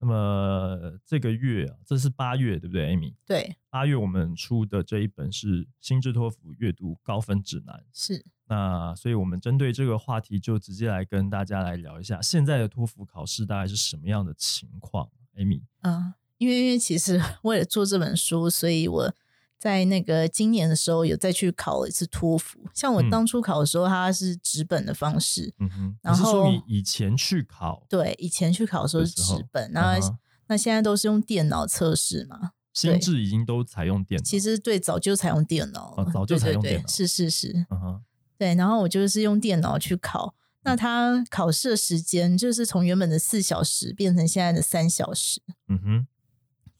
[0.04, 3.14] 那么这个月啊，这是八月对不对，Amy？
[3.24, 7.76] 对，八月我们出的这一本是《心智托福阅读高分指南》。
[7.92, 15.08] 是那所以，我们针对这个话题，就直接来跟大家来聊一下现在的托福考试大概是什么样的情况。
[15.36, 19.14] Amy，嗯，因为因为其实 为了做这本书，所以我
[19.62, 22.58] 在那个今年的时候有再去考了一次托福。
[22.74, 32.50] 像我嗯当初考的时候，它是纸本的方式，嗯哼，然你是说后你以前去考对，以前去考的时候是纸本，那、嗯那现在都是用电脑测试嘛。
[32.74, 34.24] 心智已经都采用电脑？
[34.24, 38.02] 其实对，早就采用电脑了，哦早就采用电脑是是是，嗯哼，
[38.36, 38.56] 对。
[38.56, 46.06] 然后我就是用电脑去考，嗯那它考试的时间就是从原本的四小时变成现在的三小时，嗯哼，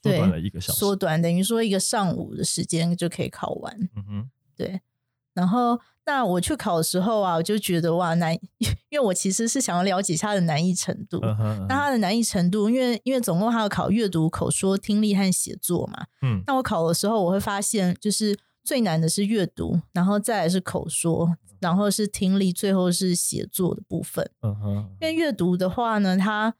[0.02, 0.78] 缩对短了一个小时。
[0.78, 3.74] 缩短等于说一个上午的时间就可以考完。
[3.96, 4.80] 嗯哼，对，
[5.34, 8.34] 然后那我去考的时候啊，我就觉得哇难，
[8.90, 11.20] 因为我其实是想要了解它的难易程度。
[11.20, 16.06] 那它的难易程度，因为因为总共还要考阅读、口说、听力和写作嘛。
[16.22, 24.28] 嗯那我考的时候，我会发现就是最难的是阅读，然后再来是口说，然后是听力，最后是写作的部分。
[24.42, 26.54] 嗯哼，因为阅读的话呢，它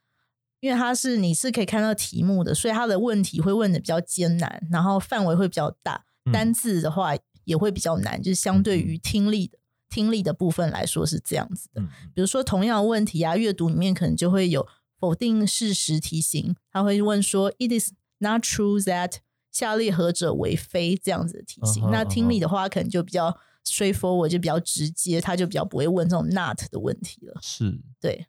[0.63, 7.11] 因为它是你是可以看到题目的，所以它的问题会问的比较艰难，然后范围会比较大，嗯单字的话
[7.43, 11.83] 也会比较难，就是相对于听力的听力的部分来说是这样子的。
[11.83, 14.65] 嗯比如说同样的问题啊，阅读里面可能就会有
[15.01, 19.15] 否定事实题型，他会问说：“It is not true that
[19.51, 21.91] 下列何者为非这样子的题型。
[21.91, 27.41] 那听力的话，可能就比较 straightforward，就比较直接，他就比较不会问这种 not 的问题了。
[27.43, 28.27] 是，对，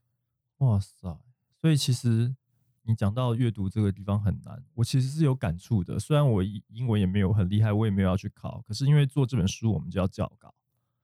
[0.57, 1.19] 哇塞！
[1.63, 2.35] 所以其实
[2.81, 5.97] 你讲到阅读这个地方很难，我其实是有感触的。
[5.97, 10.53] 虽然我英英文也没有很厉害，我也没有要去考，可是因为做这本书，我们就要校稿。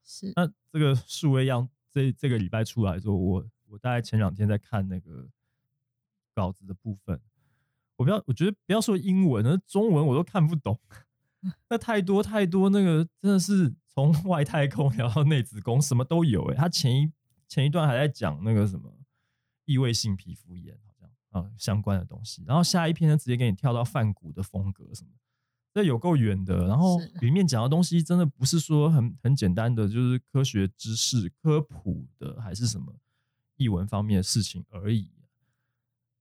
[0.04, 5.26] 是那这个数位样这这个礼拜出来之后，我我大概前两天在看那个
[6.34, 7.18] 稿子的部分，
[7.96, 10.78] 我不要，我觉得不要说英文，那中文我都看不懂，
[11.70, 17.10] 那太多太多，那个真的是从外太空聊到内子宫，什么都有哎、他前一
[17.48, 18.92] 前一段还在讲那个什么
[19.70, 25.18] 异位性皮肤炎，好像啊、相关的东西，然后下一篇呢直接给你跳到泛古的风格什么的。
[25.72, 32.92] 这有够远的，然后是里面讲的东西真的不是说很很简单的，就是科学知识科普的，还是什么
[33.54, 35.08] 译文方面的事情而已。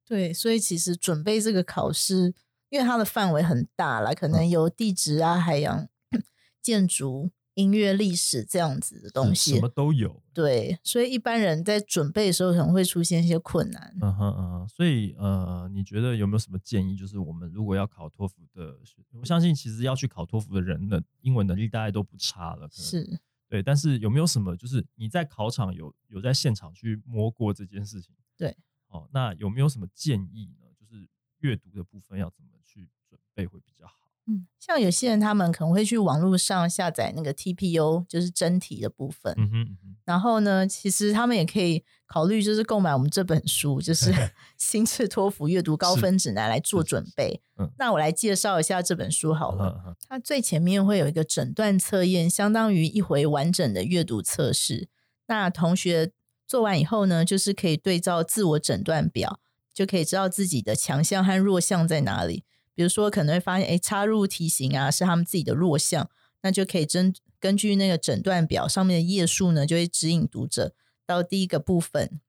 [0.06, 2.36] 对，所以其实准备这个考试，
[2.70, 5.90] 因为它的范围很大啦，可能嗯有地质啊、海洋、
[6.62, 9.68] 建筑、音乐、历史这样子的东西什么。
[9.68, 10.24] 都有。
[10.34, 13.94] 对，所以一般人在准备的时候可能会出现一些困难。
[14.02, 16.96] 嗯哼嗯哼，所以呃，你觉得有没有什么建议？
[16.96, 22.70] 就是我们如果要考托福的学，我相信其实要去考托福的人的英文能力大概都不差了。
[22.72, 23.20] 是，
[23.50, 28.16] 对，但是有没有什么就是你在考场有有在现场去摸过这件事情？
[28.38, 28.56] 对，
[28.88, 30.68] 哦，那有没有什么建议呢？
[30.80, 31.06] 就是
[31.40, 33.99] 阅读的部分要怎么去准备会比较好？
[34.30, 39.34] 嗯，像有些人他们可能会去网络上下载那个 TPU，就是真题的部分。
[39.38, 44.12] 嗯哼嗯哼，然后呢，其实他们也可以考虑，就是购买我们这本书，就是
[44.58, 47.42] 《心智托福阅读高分指南》来做准备。
[47.58, 49.98] 嗯那我来介绍一下这本书好了。
[50.08, 54.88] 它最前面会有一个诊断测验，相当于一回完整的阅读测试。
[55.28, 56.12] 那同学
[56.48, 59.40] 做完以后呢，就是可以对照自我诊断表，
[59.74, 62.46] 就可以知道自己的强项和弱项在哪里。
[62.80, 66.10] 比如说，可能会发现，哎，插入题型啊是他们自己的弱项，
[66.44, 70.74] 那就可以针根据那个诊断表上面的页数呢，就会指引读者
[71.06, 72.22] 到第一个部分。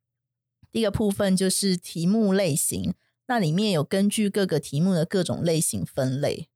[0.73, 2.95] 第一个部分就是题目类型，
[3.29, 6.49] 那里面有根据各个题目的各种类型分类。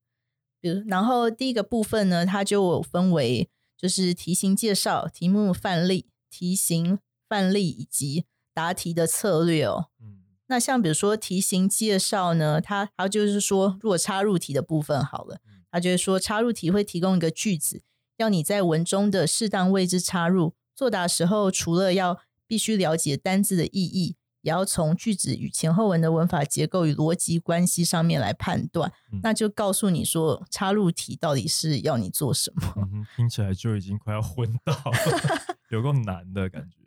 [0.60, 9.90] 比如，然后第一个部分呢，它就有分为就是题型介绍、题目范例、题型范例以及答题的策略哦。
[10.00, 10.13] 嗯
[10.46, 17.82] 那像比如说题型介绍呢，它它就是说，如果插入题的部分好了嗯，它就是说插入题会提供一个句子，
[18.18, 20.54] 要你在文中的适当位置插入。
[20.76, 28.92] 作答时候，除了要必须了解单字的意义，也要从句子与前后文的文法结构与逻辑关系上面来判断。
[29.12, 32.74] 嗯那就告诉你说，插入题到底是要你做什么？
[32.92, 36.83] 嗯，听起来就已经快要昏倒了， 有够难的感觉。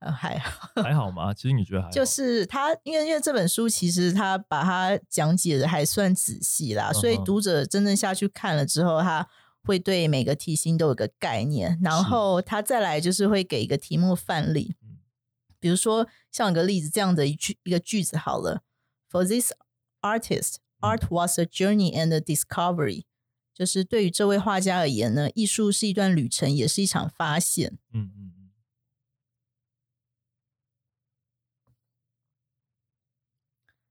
[0.00, 0.70] 呃，还好。
[0.82, 1.34] 还好吗？
[1.34, 9.28] 其实你觉得还好就是他，因为因为这本书其实他把它讲解的还算仔细啦，所以读者真正下去看了之后，他
[9.62, 14.98] 会对每个题型都有个概念，然后他再来就是会给一个题目范例嗯，
[15.58, 18.62] 比如说像一个例子这样的一句一个句子好了
[19.10, 19.52] ，For this
[20.00, 23.04] artist, 嗯 art was a journey and a discovery。
[23.52, 27.76] 就是对于这位画家而言呢，艺术是一段旅程，也是一场发现。
[27.92, 28.32] 嗯嗯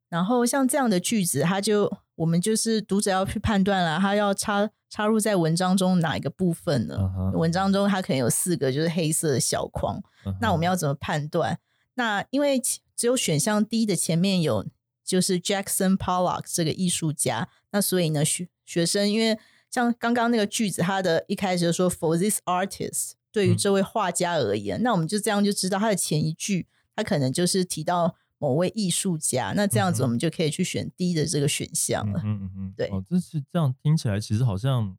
[0.09, 6.97] 然后像这样的句子，它就我们就是读者要去判断了，它要插插入在文章中哪一个部分呢？
[7.33, 10.01] 文章中它可能有四个就是黑色的小框，
[10.41, 11.59] 那我们要怎么判断？
[11.95, 12.59] 那因为
[12.95, 14.65] 只有选项 D 的前面有
[15.03, 19.37] 就是 Jackson Pollock 这个艺术家，那所以呢学学生因为
[19.69, 32.21] 像刚刚那个句子，他的一开始就说 For this artist，对于嗯这位画家而言，那我们就这样就知道他的前一句，他可能就是提到某位艺术家，那这样子我们就可以去选 D 的这个选项了。
[32.23, 34.97] 嗯嗯嗯，对哦，这是这样听起来，其实好像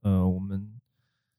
[0.00, 0.80] 呃，我们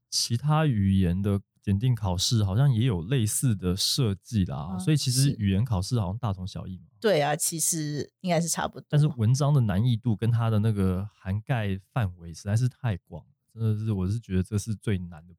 [0.09, 6.85] 其他语言的检定考试好像也有类似的设计啦，啊所以其实语言考试好像大同小异嘛。
[6.99, 8.85] 对啊，其实应该是差不多。
[8.89, 15.35] 但是文章的难易度跟它的那个涵盖范围实在是太广，真的是我是觉得这是最难的。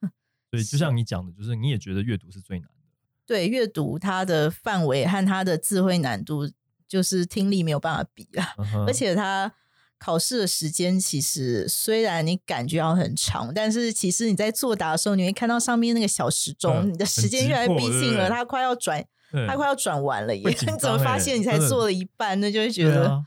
[0.50, 2.81] 所以就像你讲的，就是你也觉得阅读是最难的。
[3.26, 6.50] 对阅读它的范围和它的智慧难度，
[6.88, 8.54] 就是听力没有办法比啊。
[8.86, 9.52] 而且它
[9.98, 20.42] 考试的时间其实虽然你感觉要很长，但是其实你在作答的时候，你会看到上面那个小时钟，嗯你的时间越来越逼近了，它快要转，对它快要转完了耶！
[20.44, 22.40] 你怎么发现你才做了一半？
[22.40, 23.24] 那就会觉得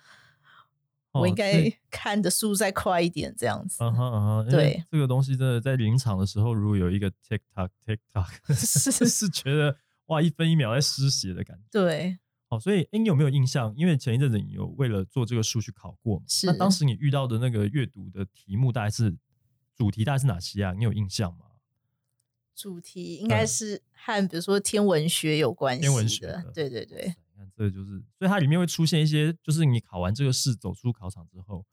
[1.13, 3.77] 我应该 看的速度再快一点，这样子。
[3.79, 11.63] 嗯哼嗯哼，对这个东西真的在临场的时候，如果有一个 tick tock tick tock，是 是觉得哇一分一秒在失血的感觉。
[11.71, 13.73] 对，好，所以哎，你有没有印象？
[13.75, 16.25] 因为前一阵子你有为了做这个书去考过嘛？
[16.27, 19.15] 是那当时你遇到的那个阅读的题目大概是
[19.75, 20.73] 主题大概是哪些啊？
[20.73, 21.45] 你有印象吗？
[22.55, 31.65] 主题应该是和比如说天文学有关系天文学对对对，你看，这个就是，所以它里面会出现一些，就是你考完这个试，走出考场之后，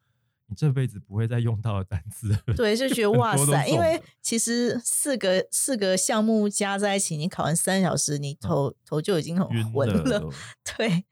[0.52, 2.36] 你这辈子不会再用到的单词。
[2.54, 10.02] 对，就觉得哇塞，因为其实四个四个项目加在一起，你考完三小时，你头、头就已经很昏了。
[10.20, 10.30] 了。
[10.76, 11.06] 对，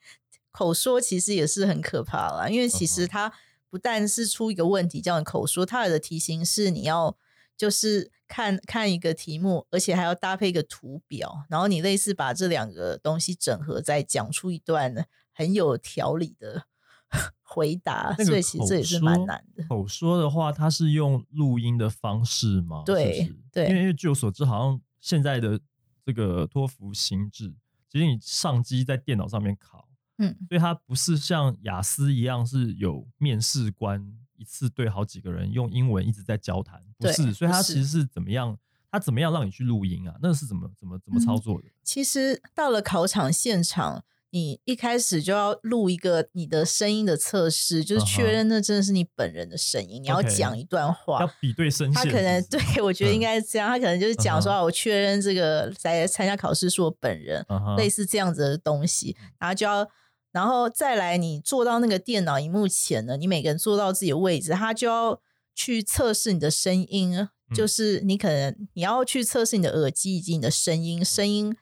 [0.53, 3.33] 口说其实也是很可怕啦，因为其嗯实它
[3.71, 7.17] 不但是出一个问题叫你口说，它有的题型是你要
[7.57, 16.65] 就是看看一个题目，而且还要搭配一个图表，然后你类似把这两个东西整合，再讲出一段很有条理的
[17.43, 19.65] 回答，那个所以其实这也是蛮难的。
[19.69, 22.83] 口说的话，它是用录音的方式吗？
[22.87, 25.61] 对是对因为因为据我所知，好像现在的
[26.05, 27.53] 这个托福心智，
[27.89, 34.01] 其实你上机在电脑上面考，嗯，所以它不是像雅思一样是有面试官
[34.37, 38.57] 一次对好几个人用英文一直在交谈，不是，所以它其实是怎么样？
[38.93, 40.17] 他怎么样让你去录音啊？
[40.21, 41.69] 那个是怎么怎么怎么操嗯作的？
[41.85, 51.21] 其实到了考场现场，你一开始就要录一个你的声音的测试，就是确认那真的是你本人的声音，你要讲一段话。
[51.21, 53.21] 要比对声线他可能对我觉得应？
[53.21, 53.23] 嗯。
[53.23, 57.45] 该是这样，他可能就是讲说，我确认这个来参加考试是我本人，
[57.77, 59.89] 类似这样子的东西，然后就要，
[60.33, 65.21] 然后再来你坐到那个电脑荧幕前呢，你每个人坐到自己的位置，他就要
[65.55, 67.29] 去测试你的声音，嗯。
[67.53, 71.53] 就是你可能你要去测试你的耳机以及你的声音，声音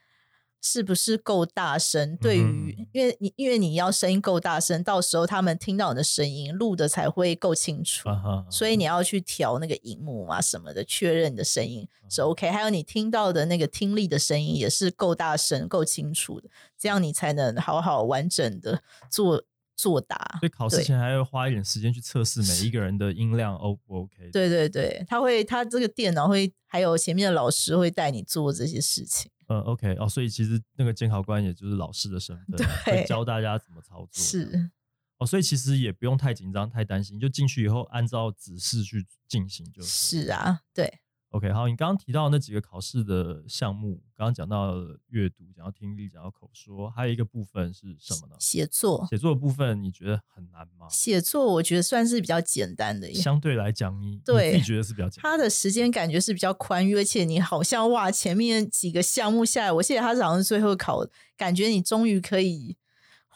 [0.61, 2.17] 是不是够大声？
[2.17, 8.09] 对于，嗯因为你因为你要声音够大声，到时候他们听到你的声音录的才会够清楚。
[8.49, 19.41] 所以你要去调那个荧幕啊什么的，确认你的声音是 OK，还有你听到的那个听力的声音也是够大声、够清楚的，这样你才能好好完整的做
[19.77, 20.47] 作答所。
[20.47, 29.31] 以考试前还要花一点时间去测试每一个人的音量 O 不 OK？，对对对，他会，他这个电脑会，还有前面的老师会带你做这些事情。
[29.49, 34.23] 呃，OK 哦，所以其实那个监考官也就是老师的身份，对会教大家怎么操作。
[34.23, 34.69] 是，
[35.17, 39.87] 哦，所以其实也不用太紧张、太担心，就进去以后按照指示去进行就是。
[39.87, 40.99] 是啊，对，
[41.31, 44.73] OK，好，你刚刚提到那几个考试的项目，刚刚讲到
[45.09, 48.35] 阅读，讲到听力，讲到口说，还有一个部分是什么呢？
[48.39, 50.87] 写作，写作的部分，你觉得很难吗？
[50.89, 53.13] 写作我觉得算是比较简单的耶。
[53.13, 55.31] 相对来讲，你你对你觉得是比较简单。
[55.31, 61.05] 它的时间感觉是比较宽裕，而且你好像哇，前面几个项目下来，我记得它是好像是最后考，
[61.37, 62.75] 感觉你终于可以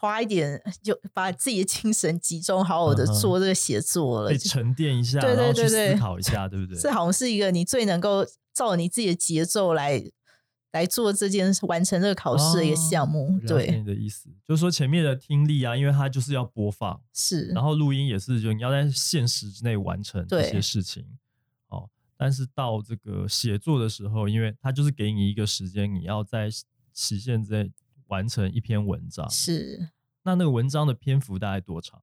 [0.03, 4.37] 花一点， 就把自己的精神集中，好好的做这个写作了。
[4.37, 6.77] 沉淀一下，对对然后去对对思考一下，对不对？
[6.77, 10.03] 这好像是一个你最能够照你自己的节奏来
[10.73, 13.27] 来做这件完成这个考试的一个项目。
[13.27, 21.05] 哦对，你的意思，就是说前面的听力啊，因为它就是要播放，是，然后录音也是，就你要在限时之内完成这些事情。
[21.69, 21.87] 哦，
[22.17, 26.49] 但是到这个写作的时候，因为它就是给你一个时间，你要在
[26.91, 27.71] 期限之内
[28.07, 29.27] 完成一篇文章。
[29.29, 29.89] 是，
[30.23, 32.01] 那那个文章的篇幅大概多长？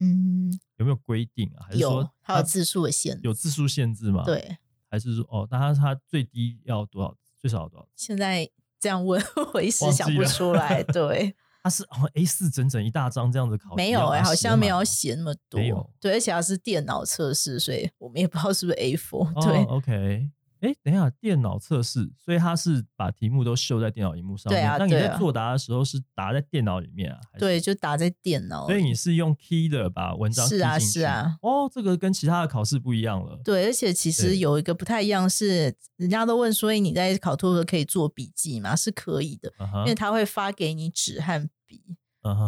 [0.00, 1.66] 嗯，有没有规定啊？
[1.66, 3.20] 还是有说，它还有字数的限制。
[3.24, 4.58] 有字数限制吗？，对，
[4.90, 7.16] 还是说哦，那它它最低要多少？
[7.38, 7.88] 最少要多少？
[7.96, 9.20] 现在这样问，
[9.54, 10.82] 我一时想不出来。
[10.92, 11.34] 对。
[11.60, 15.90] 它是哦 A 四整整一大张这样子考题，没有哎、哎、好像没有写那么多没有。
[16.00, 20.30] 对，而且它是电脑测试，所以我们也不知道是不是 A4、哦、对，，OK。
[20.60, 24.60] 哎，等一下，电脑测试，所以他是把题目都秀在电脑荧幕上面。
[24.60, 27.18] 对啊那你在作答的时候是答在电脑里面啊？
[27.38, 28.66] 对，就打在电脑。
[28.66, 31.36] 所以你是用 key 的把文章是啊是啊。
[31.42, 33.40] 哦，这个跟其他的考试不一样了。
[33.44, 38.74] 对，而且其实有一个不太一样是，人家都问所以你在考托福可以做笔记吗？
[38.74, 41.82] 是可以的，因为他会发给你纸和笔，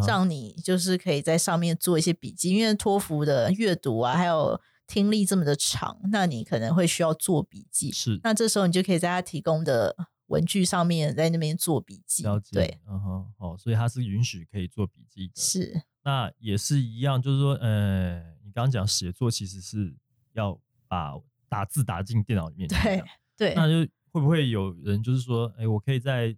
[0.05, 2.49] 让你就是可以在上面做一些笔记。
[2.49, 4.59] 因为托福的阅读啊，还有
[4.91, 7.93] 听力这么的长，那你可能会需要做笔记。
[7.93, 12.23] 是那这时候你就可以在他提供的文具上面，在那边做笔记。
[12.23, 15.33] 了解，对，，嗯哼，哦，所以他是允许可以做笔记的。
[15.35, 15.83] 是。
[16.03, 19.95] 那也是一样，就是说，呃，你刚刚讲写作其实是
[20.33, 21.13] 要把
[21.47, 23.03] 打字打进电脑里面去对，
[23.37, 26.35] 对，那就会不会有人就是说，哎，我可以在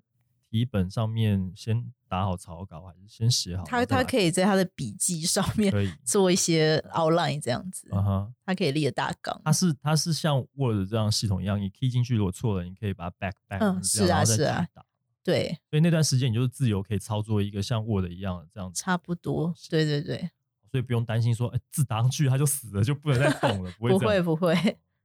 [0.60, 3.64] 题本上面先打好草稿，还是先写好？
[3.64, 5.74] 他他可以，在他的笔记上 面，
[6.06, 9.42] 做一些 outline 这样子，嗯哼，他可以列大纲。
[9.44, 14.86] 他是他是像 Word 这样系统一样，你 key 进去，如果错了，你可以把它 back back，嗯是啊是啊打。
[15.24, 19.54] 对，所以那段时间你就是自由可以操作一个像 Word 一样的这样子，差不多。
[19.70, 20.30] 对对对，
[20.70, 24.54] 所以不用担心说，哎，字打上去它就死了，就不能再动了， 不会不会不会，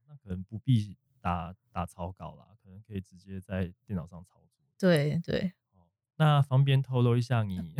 [0.07, 4.38] 那可能不必打打草稿啦，可能可以直接在电脑上操作。
[4.79, 5.53] 对对，
[6.15, 7.59] 那方便透露一下你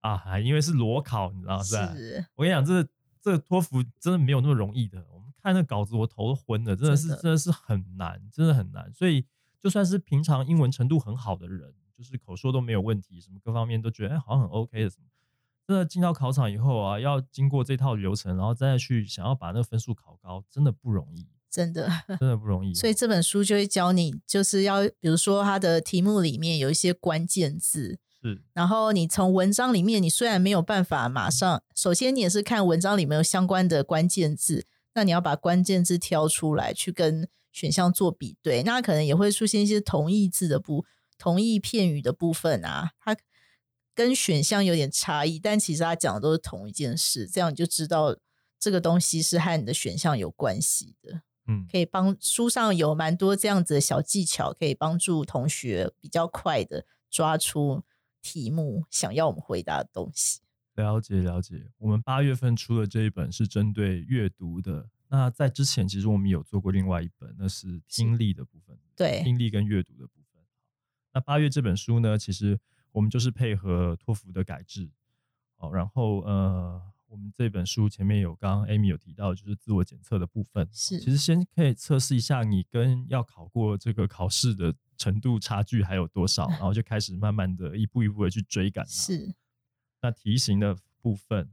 [0.00, 1.94] 啊，还因为是裸考，你知道是吧？
[1.94, 2.88] 是我跟你讲，这
[3.20, 5.06] 这托福真的没有那么容易的。
[5.12, 8.90] 我们看那稿子，我头都昏了，真的是真的真的是很难，真的很难。
[8.94, 9.26] 所以
[9.58, 15.08] 就算是平常英文程度很好的人，就是口说都没有问题，什么各方面都觉得哎好像很 OK 的什么，
[15.66, 21.90] 真的进到考场以后啊，要经过这套流程，然后再去想要把那个分数考高，真的不容易，真的。
[22.20, 22.72] 真的不容易。
[22.72, 40.84] 所以这本书就会教你，就是要比如说它的题目里面有一些关键字，是然后你从文章里面，你虽然没有办法马上，首先你也是看文章里面有相关的关键字，那你要把关键字挑出来，去跟选项做比对，那可能也会出现一些同义字的部、
[41.18, 43.16] 同义片语的部分啊，它
[43.94, 48.16] 跟选项有点差异，但其实它讲的都是同一件事，这样你就知道
[48.58, 51.22] 这个东西是和你的选项有关系的。
[51.46, 57.82] 嗯可以帮书上有蛮多这样子的小技巧，可以帮助同学比较快的抓出
[58.22, 60.40] 题目想要我们回答的东西。
[60.74, 64.88] 了解了解，我们八月份出的这一本是针对阅读的。
[65.08, 70.40] 那在之前，其实我们有做过另外一本，那是听力的部分，对听力跟阅读的部分。
[71.12, 72.60] 那八月这本书呢，其实
[72.92, 74.88] 我们就是配合托福的改制，
[75.56, 76.80] 哦，然后呃，
[77.10, 88.90] 我们这本书前面有刚刚 Amy 有提到，就是自我检测的部分，是其实先可以测试一下你跟要考过这个考试的程度差距还有多少，然后就开始慢慢的一步一步的去追赶它。
[88.90, 89.34] 是
[90.00, 91.50] 那题型的部分，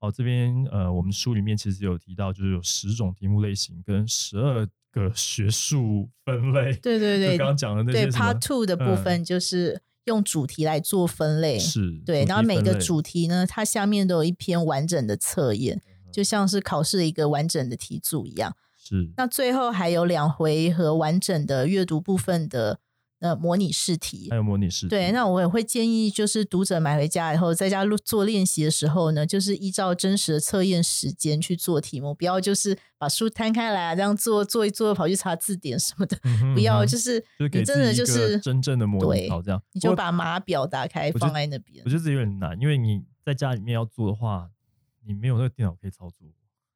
[0.00, 6.74] 哦，这边呃，我们书里面其实有提到，就是有十种题目类型跟十二个学术分类。
[6.74, 9.80] 对对对刚刚讲的那些对，Part Two 的部嗯分就是
[10.10, 18.54] 用主题来做分类，是，对，然后每个主题呢，它下面都有一篇完整的测验，嗯就像是考试的一个完整的题组一样。
[18.76, 22.80] 是那最后还有两回合完整的阅读部分的
[23.20, 24.90] 呃模拟试题还，有模拟试题。
[24.90, 44.50] 对，那我也会建议，就是读者买回家以后，在家录做练习的时候呢，就是依照真实的测验时间去做题目，不要就是把书摊开来啊，这样做做一做，跑去查字典什么的，嗯不要就是真的就是真正的模拟对考这样你就把码表打开放在那边我觉得这有点难，因为你在家里面要做的话，
[45.04, 46.26] 你没有那个电脑可以操作，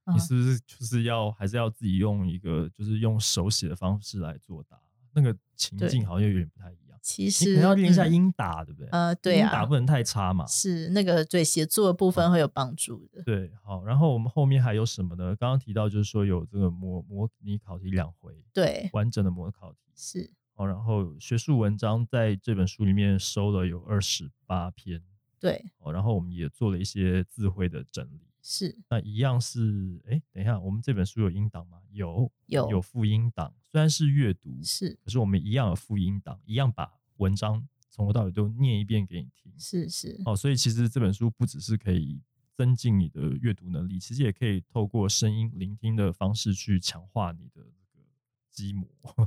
[0.04, 4.78] 嗯你是不是就是要还是要自己用一个就是用手写的方式来作答？
[5.14, 6.98] 那个情境好像有点不太一样。
[7.02, 8.88] 其实你要练一下嗯音打，对不对？
[8.90, 10.46] 呃，对啊音打不，能太差嘛。
[10.46, 13.22] 是那个对写作的部分会有帮助的。
[13.24, 15.36] 对，好，然后我们后面还有什么呢？
[15.36, 19.78] 刚刚提到就是说有这个模模拟考题两回，对，完整的模考题。
[19.94, 25.02] 是哦，然后学术文章在这本书里面收了有二十八篇
[25.38, 28.22] 对，哦，然后我们也做了一些字汇的整理。
[28.46, 31.80] 是那一样是，哎，等一下，我们这本书有音档吗？
[31.90, 39.50] 有，有有副音档，虽然是阅读，是可是我们一样有副音档，一样把文章从头到尾都念一遍给你听。
[39.58, 42.20] 是是，哦，所以其实这本书不只是可以
[42.54, 48.04] 增进你的阅读能力，其实也可以透过声音聆听的方式去强化你的这个
[48.50, 48.86] 基模，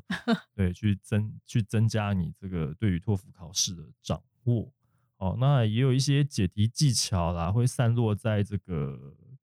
[0.54, 4.72] 对，去增去增加你这个对于托福考试的掌握。
[5.18, 8.98] 哦，那也有一些解题技巧啦，会散落在这个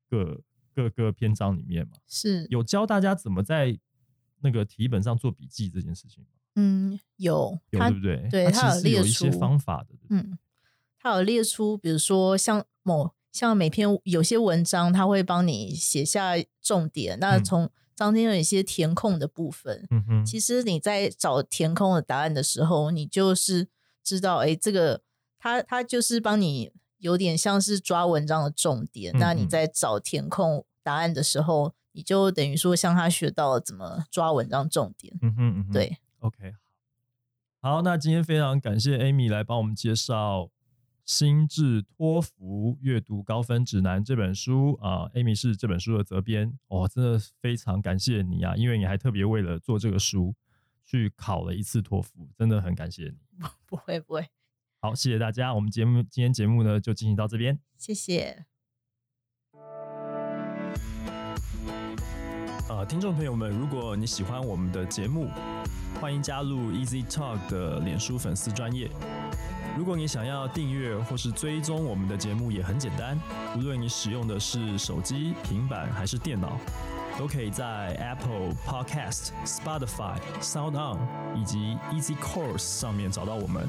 [0.09, 0.41] 各
[0.73, 1.97] 各个篇章里面嘛。
[2.07, 3.77] 是有教大家怎么在
[4.41, 6.29] 那个题本上做笔记这件事情吗？
[6.57, 8.27] 嗯有有它对不对？
[8.29, 10.37] 对它其实有列有一些出方法的，对对嗯，
[10.99, 17.19] 它有列出，比如说像某像每篇有些文章，它会帮你写下重点。
[17.19, 23.67] 那嗯从中间有一些填空的部分，嗯哼，其实你在找填空的答案的时候，你就是
[24.03, 25.01] 知道，哎，这个
[25.45, 29.15] 它它就是帮你有点像是抓文章的重点。
[29.19, 35.15] 那你在找填空答案的时候，你就等于说向他学到了怎么抓文章重点。
[35.21, 36.55] 嗯哼，嗯哼，对，OK，
[37.61, 40.45] 好，那今天非常感谢 Amy 来帮我们介绍
[41.05, 50.33] 《心智托福阅读高分指南》这本书啊、Amy 是这本书的责编，哦，真的非常感谢你啊，因为你还特别为了做这个书
[50.83, 53.45] 去考了一次托福，真的很感谢你。
[53.67, 54.27] 不 会不会，
[54.85, 57.57] 好，谢谢大家，我们节目今天节目呢就进行到这边。
[57.75, 58.45] 谢谢。
[62.69, 65.27] 呃，听众朋友们，如果你喜欢我们的节目，
[65.99, 68.87] 欢迎加入 Easy Talk 的脸书粉丝专业。
[69.75, 73.19] 如果你想要订阅或是追踪我们的节目，也很简单，
[73.57, 76.59] 无论你使用的是手机、平板还是电脑，
[77.17, 80.99] 都可以在 Apple Podcast、Spotify、Sound On
[81.35, 83.67] 以及 Easy Course 上面找到我们。